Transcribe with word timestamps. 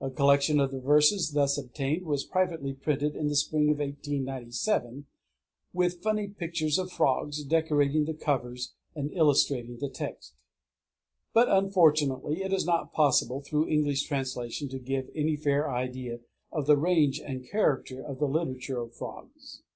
A 0.00 0.10
collection 0.10 0.58
of 0.58 0.72
the 0.72 0.80
verses 0.80 1.30
thus 1.30 1.56
obtained 1.56 2.04
was 2.04 2.24
privately 2.24 2.72
printed 2.72 3.14
in 3.14 3.28
the 3.28 3.36
spring 3.36 3.70
of 3.70 3.78
1897, 3.78 5.06
with 5.72 6.02
funny 6.02 6.26
pictures 6.26 6.76
of 6.76 6.90
frogs 6.90 7.40
decorating 7.44 8.04
the 8.04 8.14
covers 8.14 8.74
and 8.96 9.12
illustrating 9.12 9.76
the 9.78 9.88
text. 9.88 10.34
But 11.32 11.48
unfortunately 11.48 12.42
it 12.42 12.52
is 12.52 12.66
not 12.66 12.92
possible 12.92 13.40
through 13.42 13.68
English 13.68 14.02
translation 14.02 14.68
to 14.70 14.78
give 14.80 15.08
any 15.14 15.36
fair 15.36 15.70
idea 15.70 16.18
of 16.50 16.66
the 16.66 16.76
range 16.76 17.20
and 17.20 17.48
character 17.48 18.02
of 18.02 18.18
the 18.18 18.26
literature 18.26 18.80
of 18.80 18.92
frogs. 18.96 19.62